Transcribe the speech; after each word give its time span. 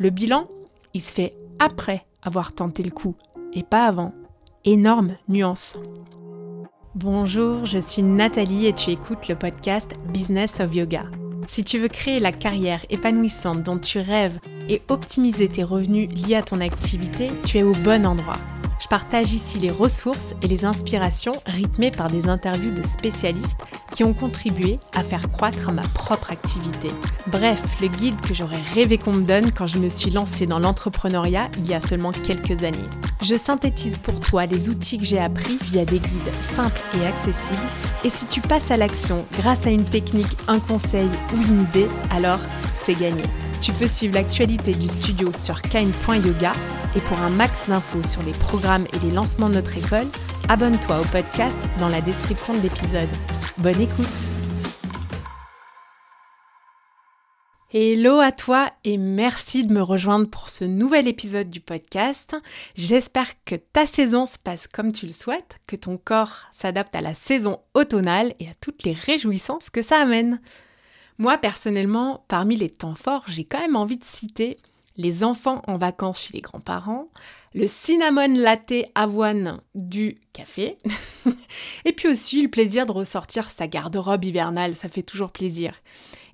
Le 0.00 0.08
bilan, 0.08 0.48
il 0.94 1.02
se 1.02 1.12
fait 1.12 1.36
après 1.58 2.06
avoir 2.22 2.54
tenté 2.54 2.82
le 2.82 2.90
coup 2.90 3.16
et 3.52 3.62
pas 3.62 3.84
avant. 3.84 4.14
Énorme 4.64 5.14
nuance. 5.28 5.76
Bonjour, 6.94 7.66
je 7.66 7.78
suis 7.78 8.02
Nathalie 8.02 8.64
et 8.64 8.72
tu 8.72 8.92
écoutes 8.92 9.28
le 9.28 9.36
podcast 9.36 9.92
Business 10.08 10.58
of 10.60 10.74
Yoga. 10.74 11.04
Si 11.48 11.64
tu 11.64 11.78
veux 11.78 11.88
créer 11.88 12.18
la 12.18 12.32
carrière 12.32 12.86
épanouissante 12.88 13.62
dont 13.62 13.78
tu 13.78 13.98
rêves 13.98 14.38
et 14.70 14.80
optimiser 14.88 15.48
tes 15.48 15.64
revenus 15.64 16.08
liés 16.08 16.36
à 16.36 16.42
ton 16.42 16.62
activité, 16.62 17.28
tu 17.44 17.58
es 17.58 17.62
au 17.62 17.72
bon 17.72 18.06
endroit. 18.06 18.38
Je 18.82 18.88
partage 18.88 19.34
ici 19.34 19.58
les 19.58 19.70
ressources 19.70 20.34
et 20.40 20.48
les 20.48 20.64
inspirations 20.64 21.34
rythmées 21.44 21.90
par 21.90 22.06
des 22.06 22.26
interviews 22.26 22.72
de 22.72 22.82
spécialistes 22.82 23.66
ont 24.04 24.12
contribué 24.12 24.78
à 24.94 25.02
faire 25.02 25.30
croître 25.30 25.72
ma 25.72 25.82
propre 25.82 26.30
activité. 26.30 26.88
Bref, 27.26 27.60
le 27.80 27.88
guide 27.88 28.20
que 28.20 28.34
j'aurais 28.34 28.62
rêvé 28.74 28.98
qu'on 28.98 29.12
me 29.12 29.22
donne 29.22 29.52
quand 29.52 29.66
je 29.66 29.78
me 29.78 29.88
suis 29.88 30.10
lancée 30.10 30.46
dans 30.46 30.58
l'entrepreneuriat 30.58 31.50
il 31.58 31.68
y 31.68 31.74
a 31.74 31.80
seulement 31.80 32.12
quelques 32.12 32.62
années. 32.64 32.78
Je 33.22 33.34
synthétise 33.36 33.98
pour 33.98 34.20
toi 34.20 34.46
les 34.46 34.68
outils 34.68 34.98
que 34.98 35.04
j'ai 35.04 35.20
appris 35.20 35.58
via 35.62 35.84
des 35.84 35.98
guides 35.98 36.32
simples 36.54 36.80
et 36.98 37.06
accessibles. 37.06 37.58
Et 38.04 38.10
si 38.10 38.26
tu 38.26 38.40
passes 38.40 38.70
à 38.70 38.76
l'action 38.76 39.26
grâce 39.38 39.66
à 39.66 39.70
une 39.70 39.84
technique, 39.84 40.36
un 40.48 40.58
conseil 40.58 41.08
ou 41.34 41.42
une 41.42 41.62
idée, 41.62 41.88
alors 42.10 42.40
c'est 42.72 42.94
gagné. 42.94 43.22
Tu 43.60 43.72
peux 43.72 43.88
suivre 43.88 44.14
l'actualité 44.14 44.72
du 44.72 44.88
studio 44.88 45.30
sur 45.36 45.60
kind.yoga 45.60 46.52
et 46.96 47.00
pour 47.00 47.18
un 47.20 47.30
max 47.30 47.68
d'infos 47.68 48.02
sur 48.04 48.22
les 48.22 48.32
programmes 48.32 48.86
et 48.94 48.98
les 49.04 49.12
lancements 49.12 49.50
de 49.50 49.54
notre 49.54 49.76
école, 49.76 50.06
abonne-toi 50.50 51.00
au 51.00 51.04
podcast 51.04 51.56
dans 51.78 51.88
la 51.88 52.00
description 52.00 52.52
de 52.52 52.58
l'épisode. 52.58 53.08
Bonne 53.58 53.80
écoute 53.80 54.08
Hello 57.72 58.18
à 58.18 58.32
toi 58.32 58.72
et 58.82 58.98
merci 58.98 59.64
de 59.64 59.72
me 59.72 59.80
rejoindre 59.80 60.28
pour 60.28 60.48
ce 60.48 60.64
nouvel 60.64 61.06
épisode 61.06 61.50
du 61.50 61.60
podcast. 61.60 62.34
J'espère 62.74 63.44
que 63.44 63.54
ta 63.54 63.86
saison 63.86 64.26
se 64.26 64.38
passe 64.38 64.66
comme 64.66 64.90
tu 64.90 65.06
le 65.06 65.12
souhaites, 65.12 65.60
que 65.68 65.76
ton 65.76 65.96
corps 65.96 66.46
s'adapte 66.52 66.96
à 66.96 67.00
la 67.00 67.14
saison 67.14 67.60
automnale 67.74 68.34
et 68.40 68.48
à 68.48 68.54
toutes 68.60 68.82
les 68.82 68.94
réjouissances 68.94 69.70
que 69.70 69.82
ça 69.82 70.00
amène. 70.00 70.40
Moi, 71.18 71.38
personnellement, 71.38 72.24
parmi 72.26 72.56
les 72.56 72.70
temps 72.70 72.96
forts, 72.96 73.26
j'ai 73.28 73.44
quand 73.44 73.60
même 73.60 73.76
envie 73.76 73.98
de 73.98 74.04
citer 74.04 74.58
les 74.96 75.24
enfants 75.24 75.62
en 75.66 75.76
vacances 75.76 76.22
chez 76.22 76.32
les 76.34 76.40
grands-parents, 76.40 77.08
le 77.54 77.66
cinnamon 77.66 78.34
latte 78.34 78.72
avoine 78.94 79.60
du 79.74 80.18
café, 80.32 80.78
et 81.84 81.92
puis 81.92 82.08
aussi 82.08 82.42
le 82.42 82.50
plaisir 82.50 82.86
de 82.86 82.92
ressortir 82.92 83.50
sa 83.50 83.66
garde-robe 83.66 84.24
hivernale, 84.24 84.76
ça 84.76 84.88
fait 84.88 85.02
toujours 85.02 85.32
plaisir. 85.32 85.74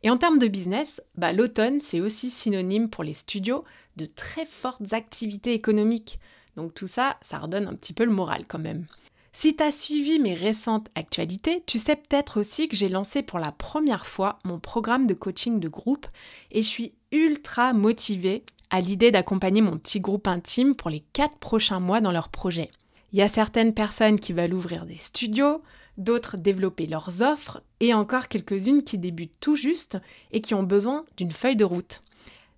Et 0.02 0.10
en 0.10 0.16
termes 0.16 0.38
de 0.38 0.48
business, 0.48 1.00
bah, 1.16 1.32
l'automne, 1.32 1.80
c'est 1.80 2.00
aussi 2.00 2.30
synonyme 2.30 2.90
pour 2.90 3.02
les 3.02 3.14
studios 3.14 3.64
de 3.96 4.06
très 4.06 4.46
fortes 4.46 4.92
activités 4.92 5.54
économiques. 5.54 6.18
Donc 6.56 6.74
tout 6.74 6.86
ça, 6.86 7.16
ça 7.22 7.38
redonne 7.38 7.66
un 7.66 7.74
petit 7.74 7.92
peu 7.92 8.04
le 8.04 8.12
moral 8.12 8.44
quand 8.46 8.58
même. 8.58 8.86
Si 9.32 9.54
tu 9.54 9.62
as 9.62 9.70
suivi 9.70 10.18
mes 10.18 10.32
récentes 10.32 10.88
actualités, 10.94 11.62
tu 11.66 11.78
sais 11.78 11.96
peut-être 11.96 12.40
aussi 12.40 12.68
que 12.68 12.76
j'ai 12.76 12.88
lancé 12.88 13.22
pour 13.22 13.38
la 13.38 13.52
première 13.52 14.06
fois 14.06 14.38
mon 14.44 14.58
programme 14.58 15.06
de 15.06 15.12
coaching 15.12 15.60
de 15.60 15.68
groupe 15.68 16.06
et 16.50 16.62
je 16.62 16.66
suis 16.66 16.94
ultra 17.16 17.72
motivée 17.72 18.44
à 18.70 18.80
l'idée 18.80 19.10
d'accompagner 19.10 19.60
mon 19.60 19.78
petit 19.78 20.00
groupe 20.00 20.28
intime 20.28 20.74
pour 20.74 20.90
les 20.90 21.04
4 21.12 21.38
prochains 21.38 21.80
mois 21.80 22.00
dans 22.00 22.12
leur 22.12 22.28
projet. 22.28 22.70
Il 23.12 23.18
y 23.18 23.22
a 23.22 23.28
certaines 23.28 23.74
personnes 23.74 24.20
qui 24.20 24.32
veulent 24.32 24.54
ouvrir 24.54 24.84
des 24.86 24.98
studios, 24.98 25.62
d'autres 25.96 26.36
développer 26.36 26.86
leurs 26.86 27.22
offres 27.22 27.62
et 27.80 27.94
encore 27.94 28.28
quelques-unes 28.28 28.82
qui 28.82 28.98
débutent 28.98 29.38
tout 29.40 29.56
juste 29.56 29.98
et 30.32 30.40
qui 30.40 30.54
ont 30.54 30.62
besoin 30.62 31.04
d'une 31.16 31.32
feuille 31.32 31.56
de 31.56 31.64
route. 31.64 32.02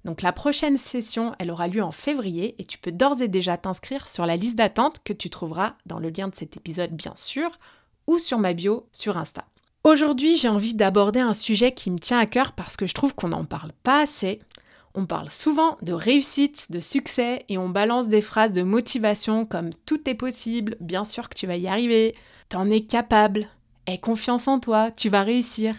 Donc 0.05 0.23
la 0.23 0.33
prochaine 0.33 0.79
session, 0.79 1.35
elle 1.39 1.51
aura 1.51 1.69
lieu 1.69 1.83
en 1.83 1.93
février 1.93 2.55
et 2.59 2.65
tu 2.65 2.79
peux 2.79 2.93
d'ores 2.93 3.21
et 3.21 3.29
déjà 3.29 3.57
t'inscrire 3.57 4.09
sur 4.09 4.27
la 4.27 4.37
liste 4.37 4.57
d'attente 4.57 5.01
que 5.05 5.13
tu 5.13 5.29
trouveras 5.29 5.75
dans 5.87 5.99
le 5.99 6.11
lien 6.11 6.29
de 6.29 6.35
cet 6.35 6.57
épisode 6.57 6.93
bien 6.93 7.15
sûr 7.17 7.59
ou 8.07 8.19
sur 8.19 8.39
ma 8.39 8.55
bio 8.55 8.87
sur 8.93 9.19
Insta. 9.19 9.45
Aujourd'hui, 9.85 10.37
j'ai 10.37 10.49
envie 10.49 10.75
d'aborder 10.75 11.21
un 11.21 11.33
sujet 11.33 11.73
qui 11.73 11.91
me 11.91 11.99
tient 11.99 12.19
à 12.19 12.27
cœur 12.27 12.53
parce 12.53 12.77
que 12.77 12.87
je 12.87 12.95
trouve 12.95 13.15
qu'on 13.15 13.29
n'en 13.29 13.45
parle 13.45 13.73
pas 13.85 14.03
assez. 14.03 14.41
On 14.95 15.07
parle 15.07 15.31
souvent 15.31 15.79
de 15.83 15.93
réussite, 15.93 16.67
de 16.71 16.81
succès 16.81 17.45
et 17.49 17.59
on 17.59 17.69
balance 17.69 18.09
des 18.09 18.21
phrases 18.21 18.53
de 18.53 18.63
motivation 18.63 19.47
comme 19.47 19.71
tout 19.87 20.09
est 20.11 20.15
possible, 20.15 20.77
bien 20.81 21.05
sûr 21.05 21.29
que 21.29 21.37
tu 21.37 21.47
vas 21.47 21.57
y 21.57 21.69
arriver, 21.69 22.17
t'en 22.49 22.69
es 22.69 22.81
capable, 22.81 23.49
aie 23.87 23.99
confiance 23.99 24.49
en 24.49 24.59
toi, 24.59 24.91
tu 24.91 25.09
vas 25.09 25.23
réussir. 25.23 25.77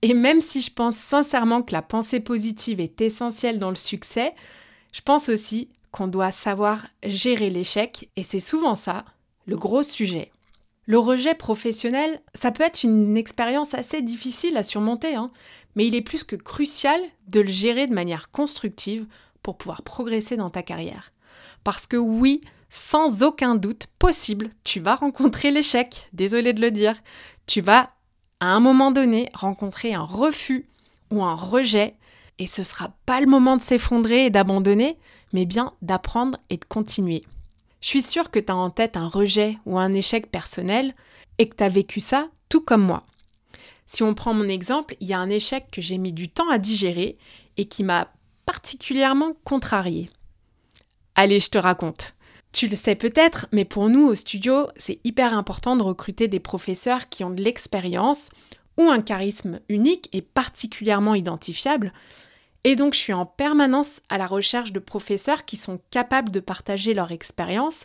Et 0.00 0.14
même 0.14 0.40
si 0.40 0.62
je 0.62 0.72
pense 0.72 0.96
sincèrement 0.96 1.62
que 1.62 1.72
la 1.72 1.82
pensée 1.82 2.20
positive 2.20 2.80
est 2.80 3.00
essentielle 3.00 3.58
dans 3.58 3.70
le 3.70 3.76
succès, 3.76 4.34
je 4.92 5.02
pense 5.02 5.28
aussi 5.28 5.68
qu'on 5.92 6.08
doit 6.08 6.32
savoir 6.32 6.86
gérer 7.04 7.50
l'échec, 7.50 8.08
et 8.16 8.22
c'est 8.22 8.40
souvent 8.40 8.74
ça, 8.74 9.04
le 9.46 9.56
gros 9.56 9.82
sujet. 9.82 10.30
Le 10.86 10.98
rejet 10.98 11.34
professionnel, 11.34 12.20
ça 12.34 12.50
peut 12.50 12.62
être 12.62 12.82
une 12.82 13.16
expérience 13.16 13.72
assez 13.72 14.02
difficile 14.02 14.56
à 14.56 14.62
surmonter, 14.62 15.14
hein, 15.14 15.30
mais 15.76 15.86
il 15.86 15.94
est 15.94 16.02
plus 16.02 16.24
que 16.24 16.36
crucial 16.36 17.00
de 17.28 17.40
le 17.40 17.48
gérer 17.48 17.86
de 17.86 17.94
manière 17.94 18.30
constructive 18.30 19.06
pour 19.42 19.56
pouvoir 19.56 19.82
progresser 19.82 20.36
dans 20.36 20.50
ta 20.50 20.62
carrière. 20.62 21.12
Parce 21.64 21.86
que 21.86 21.96
oui, 21.96 22.42
sans 22.68 23.22
aucun 23.22 23.54
doute 23.54 23.86
possible, 23.98 24.50
tu 24.62 24.80
vas 24.80 24.96
rencontrer 24.96 25.50
l'échec, 25.50 26.08
désolé 26.12 26.52
de 26.52 26.60
le 26.60 26.70
dire, 26.70 26.96
tu 27.46 27.60
vas 27.60 27.90
à 28.40 28.46
un 28.46 28.60
moment 28.60 28.90
donné 28.90 29.30
rencontrer 29.32 29.94
un 29.94 30.02
refus 30.02 30.66
ou 31.10 31.22
un 31.24 31.34
rejet, 31.34 31.94
et 32.38 32.46
ce 32.46 32.62
sera 32.62 32.92
pas 33.06 33.20
le 33.20 33.26
moment 33.26 33.56
de 33.56 33.62
s'effondrer 33.62 34.26
et 34.26 34.30
d'abandonner, 34.30 34.98
mais 35.32 35.46
bien 35.46 35.72
d'apprendre 35.82 36.38
et 36.50 36.56
de 36.56 36.64
continuer. 36.64 37.22
Je 37.84 37.90
suis 37.90 38.02
sûre 38.02 38.30
que 38.30 38.38
tu 38.38 38.50
as 38.50 38.56
en 38.56 38.70
tête 38.70 38.96
un 38.96 39.08
rejet 39.08 39.58
ou 39.66 39.78
un 39.78 39.92
échec 39.92 40.30
personnel 40.30 40.94
et 41.36 41.50
que 41.50 41.54
tu 41.54 41.62
as 41.62 41.68
vécu 41.68 42.00
ça 42.00 42.30
tout 42.48 42.62
comme 42.62 42.82
moi. 42.82 43.04
Si 43.86 44.02
on 44.02 44.14
prend 44.14 44.32
mon 44.32 44.48
exemple, 44.48 44.96
il 45.00 45.06
y 45.06 45.12
a 45.12 45.18
un 45.18 45.28
échec 45.28 45.66
que 45.70 45.82
j'ai 45.82 45.98
mis 45.98 46.14
du 46.14 46.30
temps 46.30 46.48
à 46.48 46.56
digérer 46.56 47.18
et 47.58 47.66
qui 47.66 47.84
m'a 47.84 48.08
particulièrement 48.46 49.34
contrariée. 49.44 50.08
Allez, 51.14 51.40
je 51.40 51.50
te 51.50 51.58
raconte. 51.58 52.14
Tu 52.52 52.68
le 52.68 52.76
sais 52.76 52.94
peut-être, 52.94 53.48
mais 53.52 53.66
pour 53.66 53.90
nous 53.90 54.06
au 54.06 54.14
studio, 54.14 54.66
c'est 54.76 55.00
hyper 55.04 55.36
important 55.36 55.76
de 55.76 55.82
recruter 55.82 56.26
des 56.26 56.40
professeurs 56.40 57.10
qui 57.10 57.22
ont 57.22 57.28
de 57.30 57.42
l'expérience 57.42 58.30
ou 58.78 58.84
un 58.84 59.02
charisme 59.02 59.60
unique 59.68 60.08
et 60.14 60.22
particulièrement 60.22 61.14
identifiable. 61.14 61.92
Et 62.64 62.76
donc 62.76 62.94
je 62.94 62.98
suis 62.98 63.12
en 63.12 63.26
permanence 63.26 64.00
à 64.08 64.18
la 64.18 64.26
recherche 64.26 64.72
de 64.72 64.78
professeurs 64.78 65.44
qui 65.44 65.56
sont 65.56 65.80
capables 65.90 66.30
de 66.30 66.40
partager 66.40 66.94
leur 66.94 67.12
expérience 67.12 67.84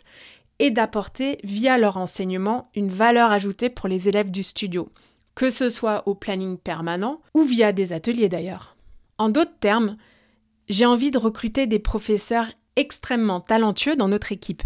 et 0.58 0.70
d'apporter 0.70 1.38
via 1.44 1.78
leur 1.78 1.96
enseignement 1.96 2.70
une 2.74 2.90
valeur 2.90 3.30
ajoutée 3.30 3.70
pour 3.70 3.88
les 3.88 4.08
élèves 4.08 4.30
du 4.30 4.42
studio, 4.42 4.90
que 5.34 5.50
ce 5.50 5.70
soit 5.70 6.02
au 6.06 6.14
planning 6.14 6.58
permanent 6.58 7.20
ou 7.34 7.42
via 7.42 7.72
des 7.72 7.92
ateliers 7.92 8.28
d'ailleurs. 8.28 8.76
En 9.18 9.28
d'autres 9.28 9.58
termes, 9.60 9.96
j'ai 10.68 10.86
envie 10.86 11.10
de 11.10 11.18
recruter 11.18 11.66
des 11.66 11.78
professeurs 11.78 12.46
extrêmement 12.76 13.40
talentueux 13.40 13.96
dans 13.96 14.08
notre 14.08 14.32
équipe. 14.32 14.62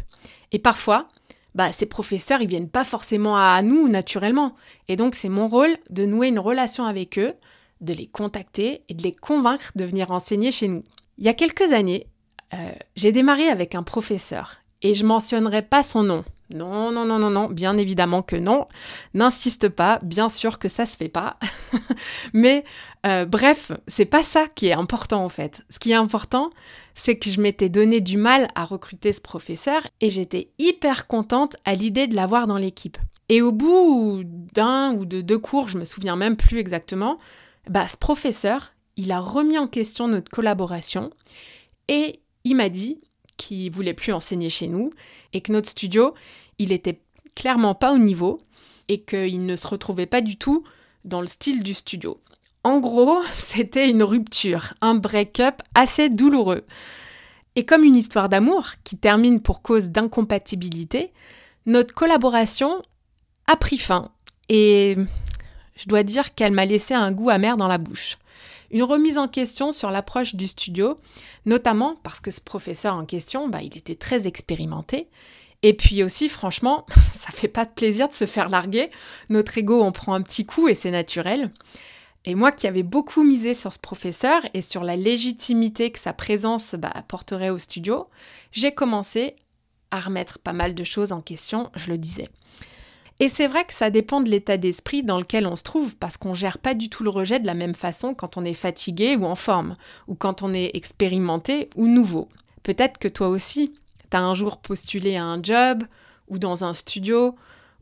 Et 0.52 0.58
parfois, 0.58 1.08
bah, 1.54 1.72
ces 1.72 1.86
professeurs, 1.86 2.42
ils 2.42 2.48
viennent 2.48 2.68
pas 2.68 2.84
forcément 2.84 3.36
à 3.36 3.60
nous 3.62 3.88
naturellement. 3.88 4.54
Et 4.88 4.96
donc, 4.96 5.14
c'est 5.14 5.28
mon 5.28 5.48
rôle 5.48 5.76
de 5.90 6.04
nouer 6.04 6.28
une 6.28 6.38
relation 6.38 6.84
avec 6.84 7.18
eux, 7.18 7.34
de 7.84 7.92
les 7.92 8.06
contacter 8.06 8.82
et 8.88 8.94
de 8.94 9.02
les 9.02 9.14
convaincre 9.14 9.72
de 9.76 9.84
venir 9.84 10.10
enseigner 10.10 10.52
chez 10.52 10.68
nous. 10.68 10.82
Il 11.18 11.24
y 11.24 11.28
a 11.28 11.34
quelques 11.34 11.72
années, 11.72 12.06
euh, 12.54 12.72
j'ai 12.96 13.12
démarré 13.12 13.48
avec 13.48 13.74
un 13.74 13.82
professeur 13.82 14.56
et 14.82 14.94
je 14.94 15.04
mentionnerai 15.04 15.62
pas 15.62 15.82
son 15.82 16.02
nom. 16.02 16.24
Non, 16.50 16.92
non, 16.92 17.06
non, 17.06 17.18
non, 17.18 17.30
non, 17.30 17.48
bien 17.48 17.76
évidemment 17.78 18.22
que 18.22 18.36
non. 18.36 18.68
N'insiste 19.14 19.68
pas, 19.68 19.98
bien 20.02 20.28
sûr 20.28 20.58
que 20.58 20.68
ça 20.68 20.84
se 20.84 20.96
fait 20.96 21.08
pas. 21.08 21.38
Mais 22.34 22.64
euh, 23.06 23.24
bref, 23.24 23.72
c'est 23.88 24.04
pas 24.04 24.22
ça 24.22 24.46
qui 24.54 24.66
est 24.66 24.72
important 24.72 25.24
en 25.24 25.30
fait. 25.30 25.62
Ce 25.70 25.78
qui 25.78 25.92
est 25.92 25.96
important, 25.96 26.50
c'est 26.94 27.16
que 27.16 27.30
je 27.30 27.40
m'étais 27.40 27.70
donné 27.70 28.00
du 28.00 28.18
mal 28.18 28.48
à 28.54 28.66
recruter 28.66 29.12
ce 29.12 29.22
professeur 29.22 29.86
et 30.00 30.10
j'étais 30.10 30.50
hyper 30.58 31.06
contente 31.06 31.56
à 31.64 31.74
l'idée 31.74 32.06
de 32.06 32.14
l'avoir 32.14 32.46
dans 32.46 32.58
l'équipe. 32.58 32.98
Et 33.30 33.40
au 33.40 33.52
bout 33.52 34.22
d'un 34.24 34.92
ou 34.92 35.06
de 35.06 35.22
deux 35.22 35.38
cours, 35.38 35.68
je 35.68 35.78
me 35.78 35.86
souviens 35.86 36.16
même 36.16 36.36
plus 36.36 36.58
exactement, 36.58 37.18
ce 37.66 37.96
professeur, 37.96 38.72
il 38.96 39.12
a 39.12 39.20
remis 39.20 39.58
en 39.58 39.66
question 39.66 40.08
notre 40.08 40.30
collaboration 40.30 41.10
et 41.88 42.20
il 42.44 42.56
m'a 42.56 42.68
dit 42.68 43.00
qu'il 43.36 43.70
voulait 43.70 43.94
plus 43.94 44.12
enseigner 44.12 44.50
chez 44.50 44.68
nous 44.68 44.90
et 45.32 45.40
que 45.40 45.52
notre 45.52 45.68
studio, 45.68 46.14
il 46.58 46.72
était 46.72 47.00
clairement 47.34 47.74
pas 47.74 47.92
au 47.92 47.98
niveau 47.98 48.40
et 48.88 49.02
qu'il 49.02 49.44
ne 49.44 49.56
se 49.56 49.66
retrouvait 49.66 50.06
pas 50.06 50.20
du 50.20 50.36
tout 50.36 50.64
dans 51.04 51.20
le 51.20 51.26
style 51.26 51.62
du 51.62 51.74
studio. 51.74 52.20
En 52.62 52.80
gros, 52.80 53.22
c'était 53.36 53.88
une 53.88 54.02
rupture, 54.02 54.74
un 54.80 54.94
break-up 54.94 55.62
assez 55.74 56.08
douloureux. 56.08 56.64
Et 57.56 57.64
comme 57.64 57.84
une 57.84 57.96
histoire 57.96 58.28
d'amour 58.28 58.70
qui 58.82 58.96
termine 58.96 59.40
pour 59.40 59.62
cause 59.62 59.90
d'incompatibilité, 59.90 61.12
notre 61.66 61.94
collaboration 61.94 62.82
a 63.46 63.56
pris 63.56 63.78
fin 63.78 64.10
et 64.48 64.96
je 65.76 65.86
dois 65.88 66.02
dire 66.02 66.34
qu'elle 66.34 66.52
m'a 66.52 66.66
laissé 66.66 66.94
un 66.94 67.12
goût 67.12 67.30
amer 67.30 67.56
dans 67.56 67.68
la 67.68 67.78
bouche. 67.78 68.18
une 68.70 68.82
remise 68.82 69.18
en 69.18 69.28
question 69.28 69.72
sur 69.72 69.90
l'approche 69.90 70.34
du 70.34 70.48
studio, 70.48 70.98
notamment 71.46 71.96
parce 72.02 72.20
que 72.20 72.30
ce 72.30 72.40
professeur 72.40 72.94
en 72.94 73.04
question, 73.04 73.48
bah, 73.48 73.62
il 73.62 73.76
était 73.76 73.94
très 73.94 74.26
expérimenté. 74.26 75.08
Et 75.62 75.74
puis 75.74 76.02
aussi, 76.02 76.28
franchement, 76.28 76.84
ça 77.14 77.30
fait 77.32 77.48
pas 77.48 77.64
de 77.64 77.70
plaisir 77.70 78.08
de 78.08 78.14
se 78.14 78.26
faire 78.26 78.48
larguer. 78.48 78.90
Notre 79.28 79.56
ego, 79.58 79.82
on 79.82 79.92
prend 79.92 80.14
un 80.14 80.22
petit 80.22 80.44
coup 80.44 80.68
et 80.68 80.74
c'est 80.74 80.90
naturel. 80.90 81.50
Et 82.26 82.34
moi 82.34 82.52
qui 82.52 82.66
avais 82.66 82.82
beaucoup 82.82 83.22
misé 83.22 83.54
sur 83.54 83.72
ce 83.72 83.78
professeur 83.78 84.40
et 84.54 84.62
sur 84.62 84.82
la 84.82 84.96
légitimité 84.96 85.90
que 85.90 85.98
sa 85.98 86.12
présence 86.12 86.74
bah, 86.74 86.90
apporterait 86.94 87.50
au 87.50 87.58
studio, 87.58 88.08
j'ai 88.50 88.72
commencé 88.72 89.36
à 89.90 90.00
remettre 90.00 90.38
pas 90.38 90.52
mal 90.52 90.74
de 90.74 90.84
choses 90.84 91.12
en 91.12 91.20
question, 91.20 91.70
je 91.76 91.90
le 91.90 91.98
disais. 91.98 92.28
Et 93.20 93.28
c'est 93.28 93.46
vrai 93.46 93.64
que 93.64 93.72
ça 93.72 93.90
dépend 93.90 94.20
de 94.20 94.28
l'état 94.28 94.56
d'esprit 94.56 95.02
dans 95.02 95.18
lequel 95.18 95.46
on 95.46 95.54
se 95.54 95.62
trouve, 95.62 95.96
parce 95.96 96.16
qu'on 96.16 96.34
gère 96.34 96.58
pas 96.58 96.74
du 96.74 96.88
tout 96.88 97.04
le 97.04 97.10
rejet 97.10 97.38
de 97.38 97.46
la 97.46 97.54
même 97.54 97.74
façon 97.74 98.14
quand 98.14 98.36
on 98.36 98.44
est 98.44 98.54
fatigué 98.54 99.16
ou 99.16 99.24
en 99.24 99.36
forme, 99.36 99.76
ou 100.08 100.14
quand 100.14 100.42
on 100.42 100.52
est 100.52 100.70
expérimenté 100.74 101.70
ou 101.76 101.86
nouveau. 101.86 102.28
Peut-être 102.64 102.98
que 102.98 103.08
toi 103.08 103.28
aussi, 103.28 103.72
tu 104.10 104.16
as 104.16 104.22
un 104.22 104.34
jour 104.34 104.58
postulé 104.58 105.16
à 105.16 105.24
un 105.24 105.40
job, 105.42 105.84
ou 106.28 106.38
dans 106.38 106.64
un 106.64 106.74
studio, 106.74 107.36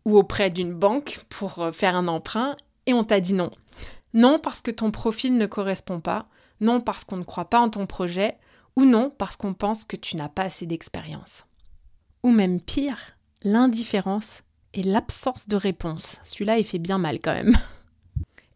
ou 0.05 0.19
auprès 0.19 0.51
d'une 0.51 0.75
banque 0.75 1.25
pour 1.31 1.61
euh, 1.61 1.73
faire 1.73 1.97
un 1.97 2.09
emprunt, 2.09 2.57
et 2.87 2.93
on 2.93 3.05
t'a 3.05 3.21
dit 3.21 3.35
non. 3.35 3.51
Non 4.13 4.39
parce 4.39 4.61
que 4.61 4.71
ton 4.71 4.91
profil 4.91 5.39
ne 5.39 5.47
correspond 5.47 6.01
pas, 6.01 6.27
non 6.61 6.81
parce 6.81 7.05
qu'on 7.05 7.17
ne 7.17 7.25
croit 7.25 7.49
pas 7.49 7.61
en 7.61 7.71
ton 7.71 7.87
projet, 7.87 8.37
ou 8.77 8.85
non 8.85 9.11
parce 9.17 9.37
qu'on 9.37 9.55
pense 9.55 9.85
que 9.85 9.97
tu 9.97 10.17
n'as 10.17 10.29
pas 10.29 10.43
assez 10.43 10.67
d'expérience. 10.67 11.45
Ou 12.23 12.31
même 12.31 12.61
pire, 12.61 12.99
l'indifférence 13.43 14.43
et 14.75 14.83
l'absence 14.83 15.49
de 15.49 15.57
réponse. 15.57 16.17
Celui-là, 16.25 16.59
il 16.59 16.65
fait 16.65 16.79
bien 16.79 16.99
mal 16.99 17.21
quand 17.21 17.35
même. 17.35 17.57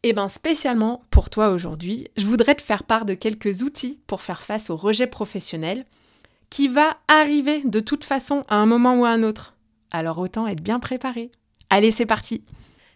Et 0.02 0.08
eh 0.10 0.12
bien 0.12 0.28
spécialement 0.28 1.04
pour 1.10 1.30
toi 1.30 1.50
aujourd'hui, 1.50 2.08
je 2.16 2.26
voudrais 2.26 2.54
te 2.54 2.62
faire 2.62 2.84
part 2.84 3.04
de 3.04 3.14
quelques 3.14 3.62
outils 3.62 3.98
pour 4.06 4.22
faire 4.22 4.42
face 4.42 4.70
au 4.70 4.76
rejet 4.76 5.06
professionnel 5.06 5.84
qui 6.50 6.68
va 6.68 6.96
arriver 7.08 7.62
de 7.64 7.80
toute 7.80 8.04
façon 8.04 8.44
à 8.48 8.56
un 8.56 8.66
moment 8.66 8.94
ou 9.00 9.04
à 9.04 9.10
un 9.10 9.22
autre. 9.22 9.54
Alors 9.90 10.18
autant 10.18 10.46
être 10.46 10.62
bien 10.62 10.78
préparé. 10.78 11.30
Allez, 11.70 11.90
c'est 11.90 12.06
parti. 12.06 12.44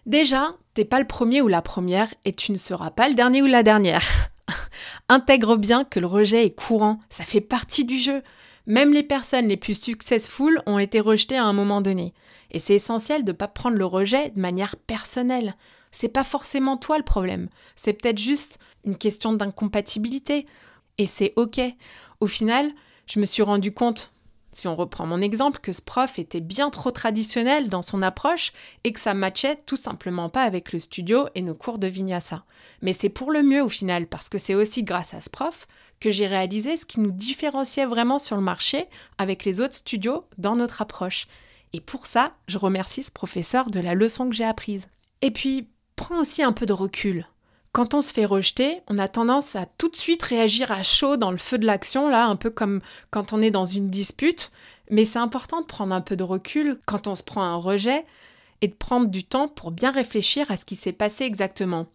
Déjà, 0.06 0.52
t'es 0.75 0.84
pas 0.84 1.00
le 1.00 1.06
premier 1.06 1.43
ou 1.43 1.49
la 1.49 1.62
première 1.62 2.12
et 2.25 2.32
tu 2.32 2.52
ne 2.52 2.56
seras 2.56 2.90
pas 2.90 3.08
le 3.08 3.14
dernier 3.14 3.43
ou 3.43 3.46
la 3.46 3.62
dernière. 3.62 4.05
Intègre 5.08 5.56
bien 5.56 5.84
que 5.84 6.00
le 6.00 6.06
rejet 6.06 6.46
est 6.46 6.55
courant, 6.55 7.00
ça 7.11 7.25
fait 7.25 7.40
partie 7.40 7.84
du 7.84 7.99
jeu. 7.99 8.23
Même 8.66 8.93
les 8.93 9.02
personnes 9.02 9.49
les 9.49 9.56
plus 9.56 9.81
successful 9.81 10.62
ont 10.66 10.78
été 10.78 11.00
rejetées 11.00 11.37
à 11.37 11.44
un 11.44 11.52
moment 11.52 11.81
donné. 11.81 12.14
Et 12.50 12.61
c'est 12.61 12.75
essentiel 12.75 13.25
de 13.25 13.32
ne 13.32 13.37
pas 13.37 13.49
prendre 13.49 13.76
le 13.76 13.85
rejet 13.85 14.31
de 14.31 14.41
manière 14.41 14.76
personnelle. 14.76 15.55
C'est 15.93 16.08
pas 16.08 16.25
forcément 16.25 16.76
toi 16.76 16.99
le 16.99 17.05
problème. 17.05 17.49
C'est 17.76 17.93
peut-être 17.93 18.19
juste 18.19 18.58
une 18.85 18.97
question 18.97 19.32
d'incompatibilité. 19.32 20.47
Et 20.99 21.06
c'est 21.06 21.32
ok. 21.37 21.61
Au 22.20 22.26
final, 22.26 22.70
je 23.06 23.20
me 23.20 23.25
suis 23.25 23.43
rendu 23.43 23.73
compte, 23.73 24.12
si 24.52 24.69
on 24.69 24.76
reprend 24.76 25.06
mon 25.06 25.20
exemple, 25.20 25.61
que 25.61 25.73
ce 25.73 25.82
prof 25.82 26.19
était 26.19 26.41
bien 26.41 26.70
trop 26.70 26.91
traditionnel 26.91 27.69
dans 27.69 27.82
son 27.82 28.02
approche 28.02 28.52
et 28.85 28.93
que 28.93 29.00
ça 29.00 29.14
matchait 29.14 29.61
tout 29.67 29.76
simplement 29.76 30.29
pas 30.29 30.43
avec 30.43 30.73
le 30.73 30.79
studio 30.79 31.26
et 31.35 31.43
nos 31.43 31.55
cours 31.55 31.79
de 31.79 31.87
vinyasa. 31.87 32.44
Mais 32.82 32.93
c'est 32.93 33.08
pour 33.08 33.31
le 33.31 33.43
mieux 33.43 33.62
au 33.62 33.69
final, 33.69 34.06
parce 34.06 34.29
que 34.29 34.38
c'est 34.38 34.55
aussi 34.55 34.82
grâce 34.82 35.14
à 35.14 35.20
ce 35.20 35.31
prof 35.31 35.67
que 36.00 36.11
j'ai 36.11 36.26
réalisé 36.26 36.76
ce 36.76 36.87
qui 36.87 37.00
nous 37.00 37.12
différenciait 37.12 37.87
vraiment 37.87 38.19
sur 38.19 38.37
le 38.37 38.43
marché 38.43 38.87
avec 39.19 39.44
les 39.44 39.61
autres 39.61 39.75
studios 39.75 40.25
dans 40.38 40.56
notre 40.56 40.82
approche. 40.82 41.26
Et 41.72 41.81
pour 41.81 42.06
ça, 42.06 42.32
je 42.49 42.58
remercie 42.58 43.02
ce 43.02 43.12
professeur 43.12 43.70
de 43.70 43.81
la 43.81 43.94
leçon 43.94 44.28
que 44.28 44.34
j'ai 44.34 44.44
apprise. 44.44 44.88
Et 45.22 45.31
puis, 45.31 45.69
prends 45.96 46.19
aussi 46.19 46.43
un 46.43 46.52
peu 46.52 46.67
de 46.67 46.72
recul. 46.72 47.26
Quand 47.72 47.94
on 47.94 48.00
se 48.00 48.12
fait 48.12 48.25
rejeter, 48.25 48.81
on 48.88 48.99
a 48.99 49.06
tendance 49.06 49.55
à 49.55 49.67
tout 49.67 49.88
de 49.88 49.96
suite 49.96 50.22
réagir 50.22 50.72
à 50.72 50.82
chaud 50.82 51.17
dans 51.17 51.31
le 51.31 51.37
feu 51.37 51.56
de 51.56 51.67
l'action, 51.67 52.08
là, 52.08 52.26
un 52.26 52.34
peu 52.34 52.50
comme 52.50 52.81
quand 53.11 53.32
on 53.32 53.40
est 53.40 53.52
dans 53.52 53.64
une 53.64 53.90
dispute. 53.90 54.50
Mais 54.90 55.05
c'est 55.05 55.20
important 55.20 55.61
de 55.61 55.67
prendre 55.67 55.94
un 55.94 56.00
peu 56.00 56.17
de 56.17 56.25
recul 56.25 56.81
quand 56.84 57.06
on 57.06 57.14
se 57.14 57.22
prend 57.22 57.43
un 57.43 57.56
rejet 57.56 58.05
et 58.61 58.69
de 58.69 58.75
prendre 58.75 59.06
du 59.06 59.23
temps 59.23 59.46
pour 59.46 59.70
bien 59.70 59.93
réfléchir 59.93 60.50
à 60.50 60.56
ce 60.56 60.64
qui 60.64 60.75
s'est 60.75 60.93
passé 60.93 61.25
exactement. 61.25 61.87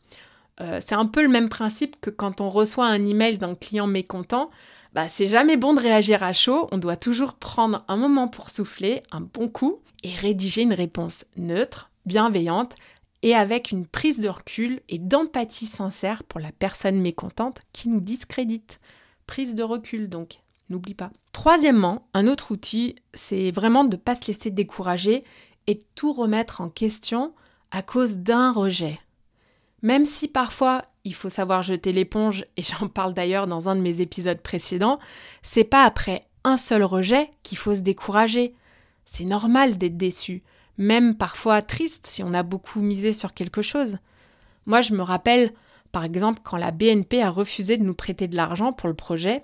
Euh, 0.61 0.79
c'est 0.85 0.95
un 0.95 1.05
peu 1.05 1.21
le 1.21 1.27
même 1.27 1.49
principe 1.49 1.99
que 1.99 2.09
quand 2.09 2.39
on 2.39 2.49
reçoit 2.49 2.87
un 2.87 3.05
email 3.05 3.37
d'un 3.37 3.55
client 3.55 3.87
mécontent. 3.87 4.49
Bah, 4.95 5.09
c'est 5.09 5.27
jamais 5.27 5.57
bon 5.57 5.73
de 5.73 5.81
réagir 5.81 6.23
à 6.23 6.31
chaud, 6.31 6.69
on 6.71 6.77
doit 6.77 6.95
toujours 6.95 7.33
prendre 7.33 7.83
un 7.89 7.97
moment 7.97 8.29
pour 8.29 8.49
souffler, 8.49 9.03
un 9.11 9.19
bon 9.19 9.49
coup, 9.49 9.81
et 10.03 10.15
rédiger 10.15 10.61
une 10.61 10.73
réponse 10.73 11.25
neutre, 11.35 11.91
bienveillante, 12.05 12.75
et 13.21 13.35
avec 13.35 13.71
une 13.71 13.87
prise 13.87 14.21
de 14.21 14.29
recul 14.29 14.79
et 14.87 14.97
d'empathie 14.97 15.65
sincère 15.65 16.23
pour 16.23 16.39
la 16.39 16.53
personne 16.53 17.01
mécontente 17.01 17.59
qui 17.73 17.89
nous 17.89 17.99
discrédite. 17.99 18.79
Prise 19.27 19.53
de 19.53 19.63
recul 19.63 20.07
donc, 20.07 20.39
n'oublie 20.69 20.93
pas. 20.93 21.11
Troisièmement, 21.33 22.07
un 22.13 22.25
autre 22.25 22.51
outil, 22.51 22.95
c'est 23.13 23.51
vraiment 23.51 23.83
de 23.83 23.97
ne 23.97 24.01
pas 24.01 24.15
se 24.15 24.27
laisser 24.27 24.49
décourager 24.49 25.25
et 25.67 25.79
tout 25.95 26.13
remettre 26.13 26.61
en 26.61 26.69
question 26.69 27.33
à 27.71 27.81
cause 27.81 28.15
d'un 28.19 28.53
rejet. 28.53 28.97
Même 29.81 30.05
si 30.05 30.29
parfois 30.29 30.83
il 31.05 31.13
faut 31.13 31.29
savoir 31.29 31.63
jeter 31.63 31.93
l'éponge, 31.93 32.45
et 32.57 32.63
j'en 32.63 32.89
parle 32.89 33.13
d'ailleurs 33.13 33.47
dans 33.47 33.69
un 33.69 33.75
de 33.75 33.81
mes 33.81 34.01
épisodes 34.01 34.41
précédents, 34.41 34.99
c'est 35.43 35.63
pas 35.63 35.85
après 35.85 36.25
un 36.43 36.57
seul 36.57 36.83
rejet 36.83 37.29
qu'il 37.43 37.57
faut 37.57 37.75
se 37.75 37.79
décourager. 37.79 38.53
C'est 39.05 39.23
normal 39.23 39.77
d'être 39.77 39.97
déçu, 39.97 40.43
même 40.77 41.15
parfois 41.15 41.61
triste 41.61 42.07
si 42.07 42.23
on 42.23 42.33
a 42.33 42.43
beaucoup 42.43 42.81
misé 42.81 43.13
sur 43.13 43.33
quelque 43.33 43.61
chose. 43.61 43.99
Moi, 44.65 44.81
je 44.81 44.93
me 44.93 45.03
rappelle, 45.03 45.53
par 45.91 46.03
exemple, 46.03 46.41
quand 46.43 46.57
la 46.57 46.71
BNP 46.71 47.21
a 47.21 47.29
refusé 47.29 47.77
de 47.77 47.83
nous 47.83 47.93
prêter 47.93 48.27
de 48.27 48.35
l'argent 48.35 48.73
pour 48.73 48.89
le 48.89 48.95
projet, 48.95 49.43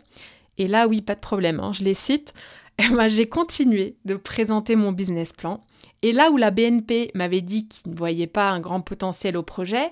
et 0.57 0.67
là, 0.67 0.87
oui, 0.87 1.01
pas 1.01 1.15
de 1.15 1.19
problème, 1.19 1.59
hein, 1.59 1.73
je 1.73 1.83
les 1.83 1.93
cite, 1.93 2.33
ben, 2.91 3.07
j'ai 3.07 3.29
continué 3.29 3.95
de 4.05 4.15
présenter 4.15 4.75
mon 4.75 4.91
business 4.91 5.31
plan. 5.31 5.63
Et 6.01 6.13
là 6.13 6.31
où 6.31 6.37
la 6.37 6.49
BNP 6.49 7.11
m'avait 7.13 7.41
dit 7.41 7.67
qu'il 7.67 7.91
ne 7.91 7.97
voyait 7.97 8.27
pas 8.27 8.49
un 8.49 8.59
grand 8.59 8.81
potentiel 8.81 9.37
au 9.37 9.43
projet, 9.43 9.91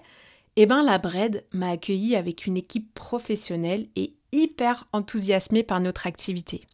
eh 0.62 0.66
ben 0.66 0.84
la 0.84 0.98
Bred 0.98 1.46
m'a 1.54 1.70
accueilli 1.70 2.18
avec 2.18 2.46
une 2.46 2.58
équipe 2.58 2.94
professionnelle 2.94 3.88
et 3.96 4.14
hyper 4.34 4.90
enthousiasmée 4.92 5.64
par 5.64 5.80
notre 5.80 6.06
activité. 6.06 6.68